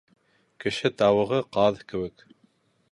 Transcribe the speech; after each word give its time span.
Кеше 0.63 0.91
тауығы 1.03 1.43
ҡаҙ 1.59 1.81
кеүек. 1.93 2.29